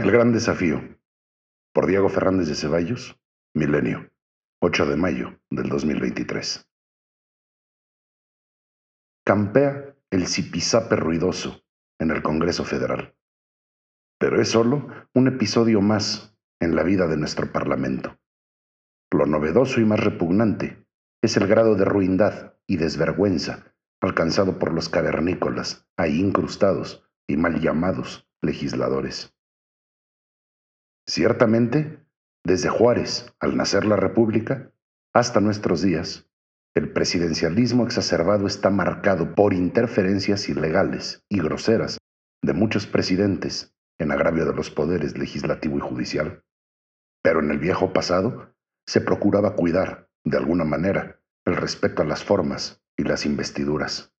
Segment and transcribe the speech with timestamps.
[0.00, 0.80] El gran desafío.
[1.74, 3.20] Por Diego Fernández de Ceballos,
[3.52, 4.10] Milenio,
[4.62, 6.66] 8 de mayo del 2023.
[9.26, 11.62] Campea el zipizape ruidoso
[11.98, 13.14] en el Congreso Federal.
[14.18, 18.18] Pero es solo un episodio más en la vida de nuestro Parlamento.
[19.12, 20.82] Lo novedoso y más repugnante
[21.20, 27.60] es el grado de ruindad y desvergüenza alcanzado por los cavernícolas ahí incrustados y mal
[27.60, 29.36] llamados legisladores.
[31.10, 32.06] Ciertamente,
[32.46, 34.70] desde Juárez, al nacer la República,
[35.12, 36.30] hasta nuestros días,
[36.72, 41.98] el presidencialismo exacerbado está marcado por interferencias ilegales y groseras
[42.44, 46.44] de muchos presidentes en agravio de los poderes legislativo y judicial.
[47.24, 48.54] Pero en el viejo pasado
[48.86, 54.14] se procuraba cuidar, de alguna manera, el respeto a las formas y las investiduras.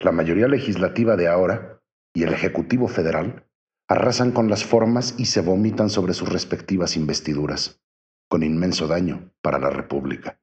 [0.00, 1.80] La mayoría legislativa de ahora
[2.12, 3.47] y el Ejecutivo Federal
[3.88, 7.82] arrasan con las formas y se vomitan sobre sus respectivas investiduras,
[8.28, 10.40] con inmenso daño para la República.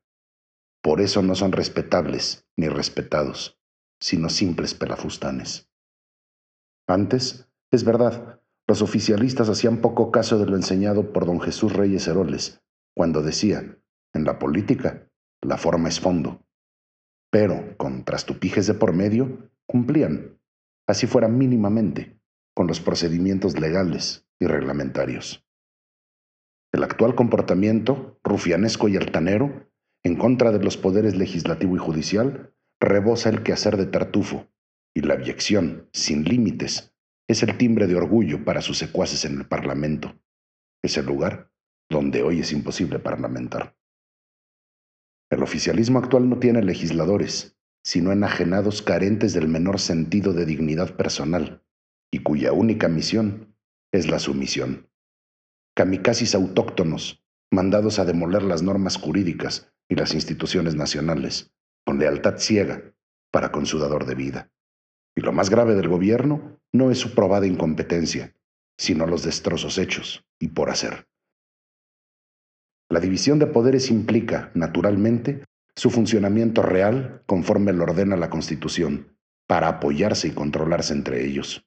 [0.81, 3.59] Por eso no son respetables ni respetados,
[3.99, 5.69] sino simples pelafustanes.
[6.87, 12.07] Antes, es verdad, los oficialistas hacían poco caso de lo enseñado por don Jesús Reyes
[12.07, 12.63] Heroles,
[12.95, 13.77] cuando decía,
[14.13, 15.07] en la política,
[15.41, 16.43] la forma es fondo.
[17.29, 20.39] Pero, con trastupijes de por medio, cumplían,
[20.87, 22.19] así fuera mínimamente,
[22.55, 25.45] con los procedimientos legales y reglamentarios.
[26.73, 29.69] El actual comportamiento, rufianesco y altanero,
[30.03, 34.47] en contra de los poderes legislativo y judicial, rebosa el quehacer de Tartufo,
[34.95, 36.95] y la abyección, sin límites,
[37.27, 40.15] es el timbre de orgullo para sus secuaces en el Parlamento,
[40.81, 41.51] es el lugar
[41.89, 43.75] donde hoy es imposible parlamentar.
[45.29, 51.64] El oficialismo actual no tiene legisladores, sino enajenados carentes del menor sentido de dignidad personal,
[52.15, 53.57] y cuya única misión
[53.91, 54.89] es la sumisión.
[55.75, 57.21] Kamikazes autóctonos,
[57.51, 61.51] mandados a demoler las normas jurídicas y las instituciones nacionales,
[61.85, 62.95] con lealtad ciega
[63.31, 64.49] para con su dador de vida.
[65.13, 68.33] Y lo más grave del gobierno no es su probada incompetencia,
[68.77, 71.09] sino los destrozos hechos y por hacer.
[72.89, 75.43] La división de poderes implica, naturalmente,
[75.75, 79.17] su funcionamiento real conforme lo ordena la Constitución,
[79.49, 81.65] para apoyarse y controlarse entre ellos.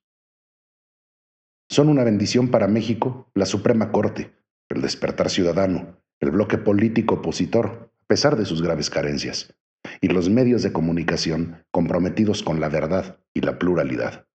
[1.71, 4.35] Son una bendición para México la Suprema Corte,
[4.71, 9.55] el despertar ciudadano, el bloque político opositor, a pesar de sus graves carencias,
[10.01, 14.27] y los medios de comunicación comprometidos con la verdad y la pluralidad.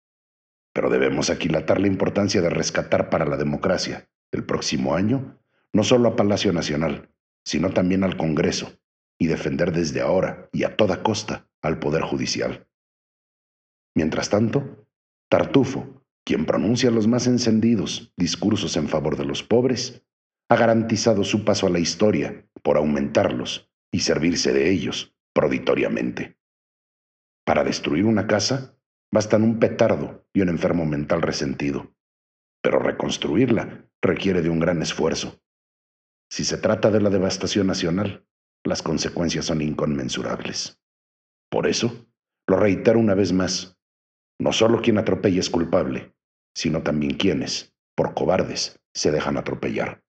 [0.74, 5.40] Pero debemos aquilatar la importancia de rescatar para la democracia, el próximo año,
[5.74, 7.10] no solo a Palacio Nacional,
[7.44, 8.80] sino también al Congreso,
[9.20, 12.68] y defender desde ahora y a toda costa al Poder Judicial.
[13.96, 14.86] Mientras tanto,
[15.30, 20.06] Tartufo, quien pronuncia los más encendidos discursos en favor de los pobres,
[20.50, 26.38] ha garantizado su paso a la historia por aumentarlos y servirse de ellos proditoriamente.
[27.46, 28.78] Para destruir una casa
[29.12, 31.94] bastan un petardo y un enfermo mental resentido,
[32.62, 35.42] pero reconstruirla requiere de un gran esfuerzo.
[36.30, 38.26] Si se trata de la devastación nacional,
[38.64, 40.80] las consecuencias son inconmensurables.
[41.50, 42.08] Por eso,
[42.48, 43.78] lo reitero una vez más,
[44.40, 46.14] no solo quien atropella es culpable,
[46.56, 50.03] sino también quienes, por cobardes, se dejan atropellar.